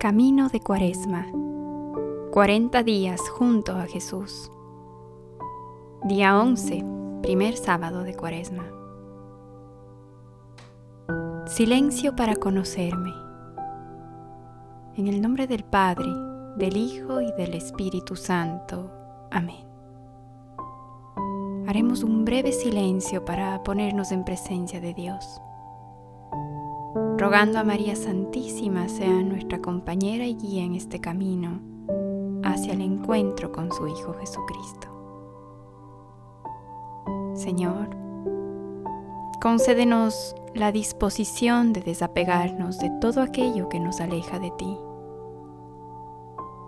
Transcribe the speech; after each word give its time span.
Camino 0.00 0.48
de 0.48 0.60
Cuaresma. 0.60 1.26
40 2.32 2.82
días 2.84 3.20
junto 3.28 3.72
a 3.72 3.82
Jesús. 3.82 4.50
Día 6.04 6.40
11, 6.40 6.82
primer 7.20 7.54
sábado 7.58 8.02
de 8.02 8.14
Cuaresma. 8.14 8.64
Silencio 11.44 12.16
para 12.16 12.34
conocerme. 12.36 13.12
En 14.96 15.06
el 15.06 15.20
nombre 15.20 15.46
del 15.46 15.64
Padre, 15.64 16.08
del 16.56 16.78
Hijo 16.78 17.20
y 17.20 17.30
del 17.32 17.52
Espíritu 17.52 18.16
Santo. 18.16 18.90
Amén. 19.30 19.66
Haremos 21.68 22.02
un 22.04 22.24
breve 22.24 22.52
silencio 22.52 23.22
para 23.26 23.62
ponernos 23.62 24.12
en 24.12 24.24
presencia 24.24 24.80
de 24.80 24.94
Dios 24.94 25.42
rogando 26.94 27.58
a 27.58 27.64
María 27.64 27.94
Santísima 27.94 28.88
sea 28.88 29.22
nuestra 29.22 29.60
compañera 29.60 30.26
y 30.26 30.34
guía 30.34 30.64
en 30.64 30.74
este 30.74 31.00
camino 31.00 31.60
hacia 32.42 32.72
el 32.72 32.80
encuentro 32.80 33.52
con 33.52 33.70
su 33.72 33.86
Hijo 33.86 34.14
Jesucristo. 34.14 34.88
Señor, 37.34 37.90
concédenos 39.40 40.34
la 40.54 40.72
disposición 40.72 41.72
de 41.72 41.80
desapegarnos 41.82 42.78
de 42.78 42.90
todo 43.00 43.22
aquello 43.22 43.68
que 43.68 43.78
nos 43.78 44.00
aleja 44.00 44.38
de 44.38 44.50
ti. 44.52 44.76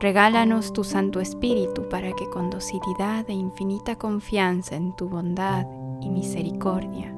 Regálanos 0.00 0.72
tu 0.72 0.84
Santo 0.84 1.20
Espíritu 1.20 1.88
para 1.88 2.12
que 2.12 2.28
con 2.30 2.50
docilidad 2.50 3.28
e 3.28 3.32
infinita 3.32 3.96
confianza 3.96 4.76
en 4.76 4.94
tu 4.94 5.08
bondad 5.08 5.66
y 6.00 6.10
misericordia 6.10 7.15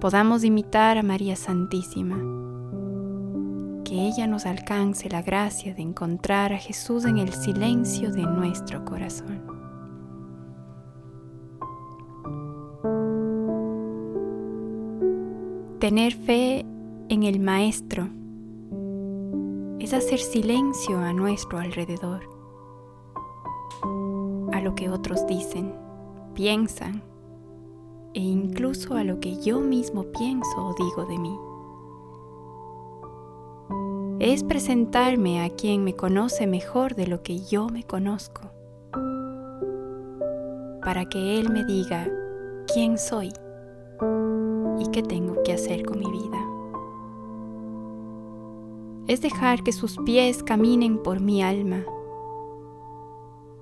podamos 0.00 0.44
imitar 0.44 0.96
a 0.96 1.02
María 1.02 1.34
Santísima. 1.34 2.16
Que 3.84 4.06
ella 4.06 4.26
nos 4.26 4.46
alcance 4.46 5.08
la 5.08 5.22
gracia 5.22 5.74
de 5.74 5.82
encontrar 5.82 6.52
a 6.52 6.58
Jesús 6.58 7.04
en 7.04 7.18
el 7.18 7.32
silencio 7.32 8.12
de 8.12 8.22
nuestro 8.22 8.84
corazón. 8.84 9.42
Tener 15.80 16.12
fe 16.12 16.64
en 17.08 17.22
el 17.22 17.40
Maestro 17.40 18.08
es 19.80 19.94
hacer 19.94 20.18
silencio 20.18 20.98
a 20.98 21.12
nuestro 21.12 21.58
alrededor, 21.58 22.22
a 24.52 24.60
lo 24.60 24.74
que 24.74 24.90
otros 24.90 25.26
dicen, 25.26 25.72
piensan 26.34 27.02
e 28.18 28.20
incluso 28.20 28.96
a 28.96 29.04
lo 29.04 29.20
que 29.20 29.40
yo 29.40 29.60
mismo 29.60 30.02
pienso 30.02 30.56
o 30.56 30.74
digo 30.74 31.06
de 31.06 31.18
mí. 31.18 31.38
Es 34.18 34.42
presentarme 34.42 35.44
a 35.44 35.50
quien 35.50 35.84
me 35.84 35.94
conoce 35.94 36.48
mejor 36.48 36.96
de 36.96 37.06
lo 37.06 37.22
que 37.22 37.38
yo 37.38 37.68
me 37.68 37.84
conozco, 37.84 38.40
para 40.82 41.08
que 41.08 41.38
Él 41.38 41.50
me 41.50 41.64
diga 41.64 42.08
quién 42.66 42.98
soy 42.98 43.28
y 44.80 44.90
qué 44.90 45.04
tengo 45.04 45.40
que 45.44 45.52
hacer 45.52 45.86
con 45.86 46.00
mi 46.00 46.10
vida. 46.10 46.44
Es 49.06 49.20
dejar 49.20 49.62
que 49.62 49.70
sus 49.70 49.96
pies 49.98 50.42
caminen 50.42 51.00
por 51.04 51.20
mi 51.20 51.40
alma, 51.40 51.84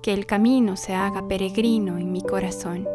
que 0.01 0.15
el 0.15 0.25
camino 0.25 0.77
se 0.77 0.95
haga 0.95 1.27
peregrino 1.27 1.99
en 1.99 2.11
mi 2.11 2.23
corazón 2.23 2.87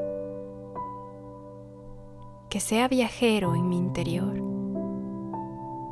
que 2.52 2.60
sea 2.60 2.86
viajero 2.86 3.54
en 3.54 3.70
mi 3.70 3.78
interior, 3.78 4.38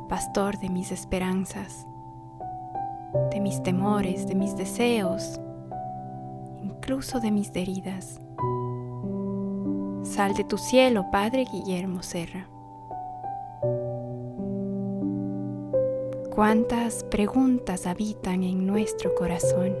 pastor 0.07 0.59
de 0.59 0.69
mis 0.69 0.91
esperanzas, 0.91 1.87
de 3.31 3.39
mis 3.39 3.63
temores, 3.63 4.27
de 4.27 4.35
mis 4.35 4.55
deseos, 4.55 5.39
incluso 6.61 7.19
de 7.19 7.31
mis 7.31 7.49
heridas. 7.55 8.21
Sal 10.03 10.35
de 10.35 10.43
tu 10.43 10.59
cielo, 10.59 11.07
Padre 11.11 11.45
Guillermo 11.51 12.03
Serra. 12.03 12.47
Cuántas 16.35 17.03
preguntas 17.05 17.87
habitan 17.87 18.43
en 18.43 18.67
nuestro 18.67 19.15
corazón. 19.15 19.75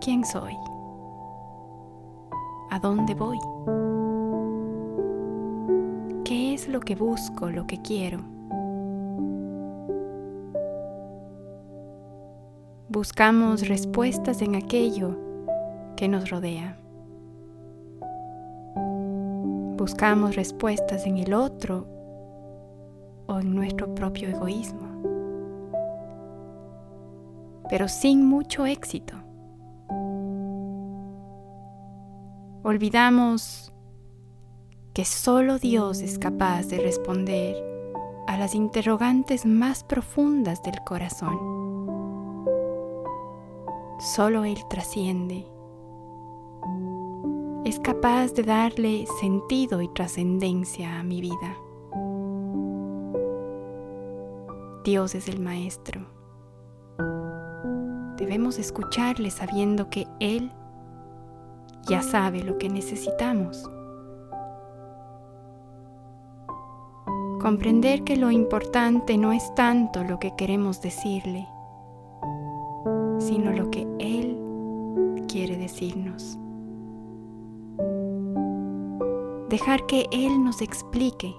¿Quién 0.00 0.24
soy? 0.24 0.56
¿A 2.72 2.80
dónde 2.80 3.14
voy? 3.14 3.38
¿Qué 6.24 6.54
es 6.54 6.68
lo 6.68 6.80
que 6.80 6.94
busco, 6.94 7.50
lo 7.50 7.66
que 7.66 7.82
quiero? 7.82 8.20
Buscamos 12.88 13.68
respuestas 13.68 14.40
en 14.40 14.54
aquello 14.54 15.18
que 15.96 16.08
nos 16.08 16.30
rodea. 16.30 16.78
Buscamos 19.76 20.34
respuestas 20.34 21.04
en 21.04 21.18
el 21.18 21.34
otro 21.34 21.86
o 23.26 23.40
en 23.40 23.54
nuestro 23.54 23.94
propio 23.94 24.30
egoísmo, 24.30 24.88
pero 27.68 27.86
sin 27.86 28.24
mucho 28.24 28.64
éxito. 28.64 29.14
Olvidamos 32.62 33.73
que 34.94 35.04
solo 35.04 35.58
Dios 35.58 36.02
es 36.02 36.20
capaz 36.20 36.68
de 36.68 36.78
responder 36.78 37.56
a 38.28 38.38
las 38.38 38.54
interrogantes 38.54 39.44
más 39.44 39.82
profundas 39.82 40.62
del 40.62 40.80
corazón. 40.84 41.36
Solo 43.98 44.44
Él 44.44 44.58
trasciende. 44.70 45.46
Es 47.64 47.80
capaz 47.80 48.34
de 48.34 48.44
darle 48.44 49.06
sentido 49.20 49.82
y 49.82 49.88
trascendencia 49.88 51.00
a 51.00 51.02
mi 51.02 51.20
vida. 51.20 51.56
Dios 54.84 55.16
es 55.16 55.26
el 55.28 55.40
Maestro. 55.40 56.02
Debemos 58.16 58.60
escucharle 58.60 59.32
sabiendo 59.32 59.90
que 59.90 60.06
Él 60.20 60.52
ya 61.88 62.00
sabe 62.00 62.44
lo 62.44 62.58
que 62.58 62.68
necesitamos. 62.68 63.68
Comprender 67.44 68.04
que 68.04 68.16
lo 68.16 68.30
importante 68.30 69.18
no 69.18 69.34
es 69.34 69.54
tanto 69.54 70.02
lo 70.02 70.18
que 70.18 70.34
queremos 70.34 70.80
decirle, 70.80 71.46
sino 73.18 73.52
lo 73.52 73.70
que 73.70 73.86
Él 73.98 74.40
quiere 75.28 75.58
decirnos. 75.58 76.38
Dejar 79.50 79.84
que 79.84 80.06
Él 80.10 80.42
nos 80.42 80.62
explique 80.62 81.36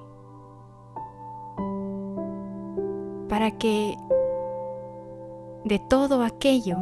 para 3.27 3.49
que 3.57 3.97
de 5.63 5.79
todo 5.89 6.21
aquello 6.21 6.77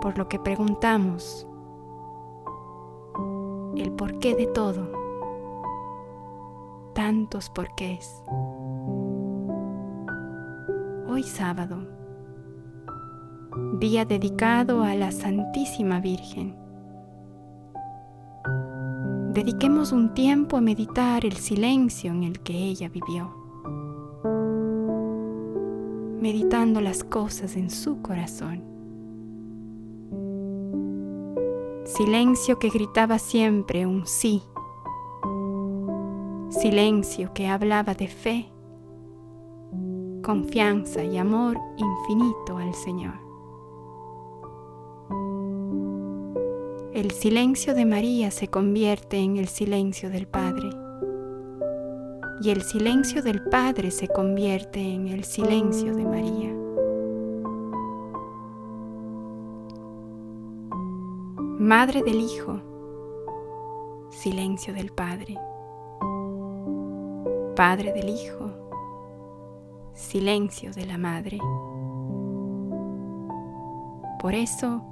por 0.00 0.18
lo 0.18 0.28
que 0.28 0.40
preguntamos, 0.40 1.46
el 3.76 3.92
porqué 3.92 4.34
de 4.34 4.48
todo, 4.48 5.01
tantos 7.12 7.50
porqués. 7.50 8.22
Hoy 11.06 11.22
sábado, 11.24 11.86
día 13.78 14.06
dedicado 14.06 14.82
a 14.82 14.94
la 14.94 15.12
Santísima 15.12 16.00
Virgen. 16.00 16.56
Dediquemos 19.34 19.92
un 19.92 20.14
tiempo 20.14 20.56
a 20.56 20.62
meditar 20.62 21.26
el 21.26 21.34
silencio 21.34 22.12
en 22.12 22.22
el 22.22 22.40
que 22.40 22.54
ella 22.54 22.88
vivió, 22.88 23.30
meditando 26.18 26.80
las 26.80 27.04
cosas 27.04 27.56
en 27.56 27.68
su 27.68 28.00
corazón. 28.00 28.64
Silencio 31.84 32.58
que 32.58 32.70
gritaba 32.70 33.18
siempre 33.18 33.84
un 33.84 34.06
sí 34.06 34.42
silencio 36.52 37.32
que 37.32 37.48
hablaba 37.48 37.94
de 37.94 38.08
fe, 38.08 38.46
confianza 40.22 41.02
y 41.02 41.16
amor 41.16 41.58
infinito 41.78 42.58
al 42.58 42.74
Señor. 42.74 43.14
El 46.92 47.10
silencio 47.10 47.74
de 47.74 47.86
María 47.86 48.30
se 48.30 48.48
convierte 48.48 49.16
en 49.16 49.38
el 49.38 49.48
silencio 49.48 50.10
del 50.10 50.28
Padre 50.28 50.68
y 52.42 52.50
el 52.50 52.62
silencio 52.62 53.22
del 53.22 53.42
Padre 53.44 53.90
se 53.90 54.08
convierte 54.08 54.80
en 54.80 55.08
el 55.08 55.24
silencio 55.24 55.94
de 55.94 56.04
María. 56.04 56.54
Madre 61.58 62.02
del 62.02 62.20
Hijo, 62.20 62.60
silencio 64.10 64.74
del 64.74 64.92
Padre. 64.92 65.38
Padre 67.54 67.92
del 67.92 68.08
Hijo, 68.08 68.50
silencio 69.92 70.72
de 70.72 70.86
la 70.86 70.96
madre. 70.96 71.38
Por 74.18 74.34
eso, 74.34 74.82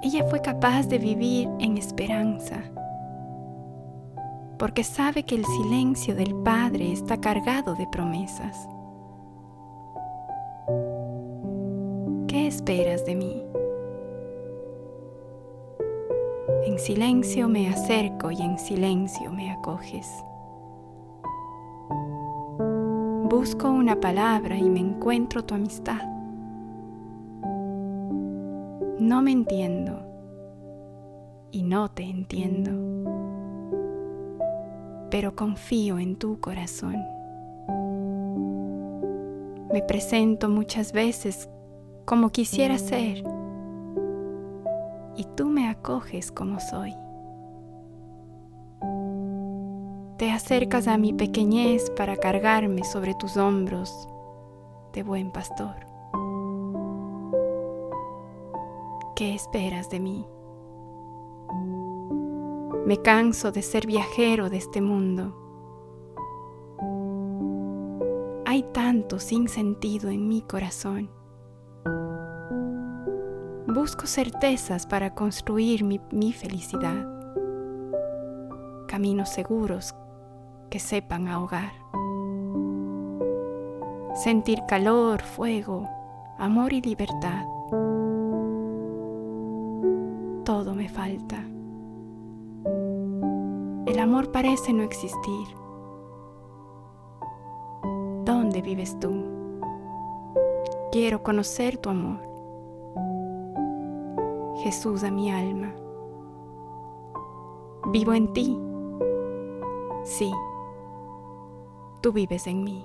ella 0.00 0.24
fue 0.30 0.40
capaz 0.40 0.86
de 0.86 0.98
vivir 0.98 1.48
en 1.58 1.76
esperanza, 1.76 2.62
porque 4.60 4.84
sabe 4.84 5.24
que 5.24 5.34
el 5.34 5.44
silencio 5.44 6.14
del 6.14 6.36
Padre 6.36 6.92
está 6.92 7.20
cargado 7.20 7.74
de 7.74 7.88
promesas. 7.88 8.68
¿Qué 12.28 12.46
esperas 12.46 13.04
de 13.04 13.16
mí? 13.16 13.42
En 16.64 16.78
silencio 16.78 17.48
me 17.48 17.68
acerco 17.68 18.30
y 18.30 18.40
en 18.40 18.56
silencio 18.56 19.32
me 19.32 19.50
acoges. 19.50 20.06
Busco 23.40 23.70
una 23.70 23.98
palabra 23.98 24.58
y 24.58 24.68
me 24.68 24.80
encuentro 24.80 25.42
tu 25.42 25.54
amistad. 25.54 26.02
No 28.98 29.22
me 29.22 29.32
entiendo 29.32 30.02
y 31.50 31.62
no 31.62 31.90
te 31.90 32.02
entiendo, 32.02 32.70
pero 35.10 35.34
confío 35.34 35.98
en 35.98 36.16
tu 36.16 36.38
corazón. 36.38 36.96
Me 39.72 39.80
presento 39.88 40.50
muchas 40.50 40.92
veces 40.92 41.48
como 42.04 42.28
quisiera 42.28 42.76
ser 42.76 43.24
y 45.16 45.24
tú 45.34 45.46
me 45.46 45.66
acoges 45.70 46.30
como 46.30 46.60
soy. 46.60 46.94
Te 50.20 50.30
acercas 50.30 50.86
a 50.86 50.98
mi 50.98 51.14
pequeñez 51.14 51.88
para 51.96 52.14
cargarme 52.14 52.84
sobre 52.84 53.14
tus 53.14 53.38
hombros 53.38 54.06
de 54.92 55.02
buen 55.02 55.30
pastor. 55.30 55.74
¿Qué 59.16 59.34
esperas 59.34 59.88
de 59.88 60.00
mí? 60.00 60.26
Me 62.84 62.98
canso 62.98 63.50
de 63.50 63.62
ser 63.62 63.86
viajero 63.86 64.50
de 64.50 64.58
este 64.58 64.82
mundo. 64.82 65.34
Hay 68.44 68.62
tanto 68.74 69.20
sin 69.20 69.48
sentido 69.48 70.10
en 70.10 70.28
mi 70.28 70.42
corazón 70.42 71.08
Busco 73.66 74.06
certezas 74.06 74.86
para 74.86 75.14
construir 75.14 75.82
mi, 75.82 76.32
felicidad, 76.34 77.06
caminos 78.86 79.30
seguros 79.30 79.94
que 80.70 80.78
sepan 80.78 81.28
ahogar. 81.28 81.72
Sentir 84.14 84.62
calor, 84.68 85.20
fuego, 85.22 85.88
amor 86.38 86.72
y 86.72 86.80
libertad. 86.80 87.44
Todo 90.44 90.74
me 90.74 90.88
falta. 90.88 91.44
El 93.86 93.98
amor 93.98 94.30
parece 94.30 94.72
no 94.72 94.82
existir. 94.84 95.48
¿Dónde 98.24 98.62
vives 98.62 98.98
tú? 99.00 99.24
Quiero 100.92 101.22
conocer 101.22 101.78
tu 101.78 101.90
amor. 101.90 102.20
Jesús 104.62 105.02
a 105.02 105.10
mi 105.10 105.30
alma. 105.30 105.72
Vivo 107.86 108.12
en 108.12 108.32
ti. 108.32 108.58
Sí, 110.04 110.30
tú 112.00 112.12
vives 112.12 112.46
en 112.46 112.64
mí. 112.64 112.84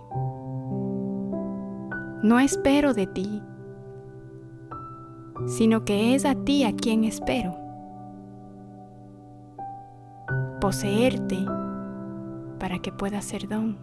No 2.23 2.39
espero 2.39 2.93
de 2.93 3.07
ti, 3.07 3.41
sino 5.47 5.85
que 5.85 6.15
es 6.15 6.25
a 6.25 6.35
ti 6.35 6.63
a 6.63 6.75
quien 6.75 7.03
espero. 7.03 7.55
Poseerte 10.59 11.37
para 12.59 12.79
que 12.79 12.91
pueda 12.91 13.21
ser 13.21 13.47
don. 13.47 13.77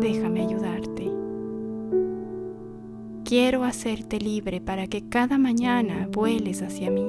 Déjame 0.00 0.46
ayudarte. 0.46 1.12
Quiero 3.24 3.64
hacerte 3.64 4.18
libre 4.18 4.60
para 4.60 4.86
que 4.86 5.08
cada 5.08 5.38
mañana 5.38 6.08
vueles 6.10 6.62
hacia 6.62 6.90
mí. 6.90 7.06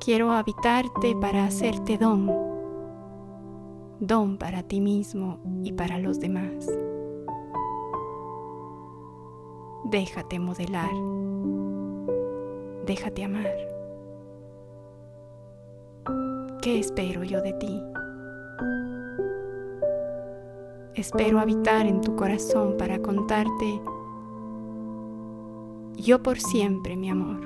Quiero 0.00 0.32
habitarte 0.32 1.14
para 1.20 1.46
hacerte 1.46 1.96
don, 1.96 2.53
don 4.06 4.36
para 4.38 4.62
ti 4.62 4.80
mismo 4.80 5.38
y 5.62 5.72
para 5.72 5.98
los 5.98 6.20
demás. 6.20 6.68
Déjate 9.84 10.38
modelar, 10.38 10.90
déjate 12.86 13.24
amar. 13.24 13.54
¿Qué 16.62 16.78
espero 16.78 17.22
yo 17.24 17.42
de 17.42 17.52
ti? 17.54 17.82
Espero 20.94 21.40
habitar 21.40 21.86
en 21.86 22.00
tu 22.00 22.16
corazón 22.16 22.76
para 22.78 23.00
contarte 23.00 23.80
yo 25.96 26.22
por 26.22 26.38
siempre, 26.38 26.96
mi 26.96 27.10
amor. 27.10 27.40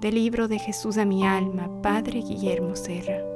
Del 0.00 0.16
libro 0.16 0.48
de 0.48 0.58
Jesús 0.58 0.98
a 0.98 1.04
mi 1.04 1.26
alma, 1.26 1.70
Padre 1.82 2.20
Guillermo 2.20 2.74
Serra. 2.74 3.31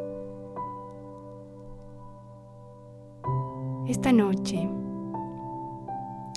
Esta 3.89 4.11
noche, 4.11 4.69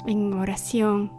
en 0.05 0.33
oración, 0.33 1.11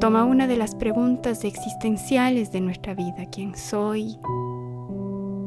toma 0.00 0.24
una 0.24 0.46
de 0.46 0.56
las 0.56 0.74
preguntas 0.74 1.44
existenciales 1.44 2.50
de 2.50 2.62
nuestra 2.62 2.94
vida. 2.94 3.26
¿Quién 3.30 3.54
soy? 3.54 4.18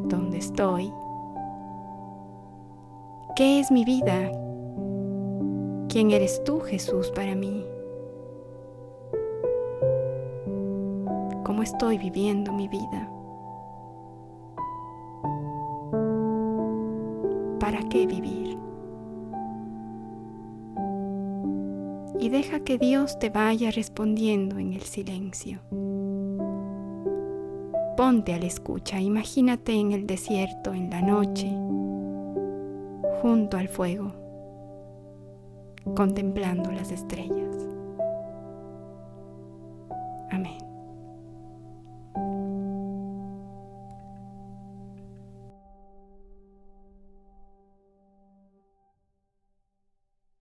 ¿Dónde 0.06 0.38
estoy? 0.38 0.94
¿Qué 3.36 3.60
es 3.60 3.72
mi 3.72 3.86
vida? 3.86 4.32
¿Quién 5.90 6.12
eres 6.12 6.44
tú, 6.44 6.60
Jesús, 6.60 7.10
para 7.10 7.34
mí? 7.34 7.66
¿Cómo 11.44 11.64
estoy 11.64 11.98
viviendo 11.98 12.54
mi 12.54 12.68
vida? 12.68 13.13
¿para 17.64 17.80
qué 17.88 18.06
vivir? 18.06 18.58
Y 22.20 22.28
deja 22.28 22.60
que 22.60 22.78
Dios 22.78 23.18
te 23.20 23.30
vaya 23.30 23.72
respondiendo 23.72 24.60
en 24.60 24.74
el 24.74 24.82
silencio. 24.82 25.62
Ponte 27.96 28.34
a 28.34 28.38
la 28.38 28.48
escucha, 28.48 29.00
imagínate 29.00 29.72
en 29.72 29.94
el 29.94 30.06
desierto, 30.06 30.74
en 30.74 30.90
la 30.90 31.02
noche, 31.02 31.50
junto 33.22 33.56
al 33.56 33.70
fuego, 33.70 34.12
contemplando 35.96 36.70
las 36.70 36.92
estrellas. 36.92 37.56
Amén. 40.32 40.63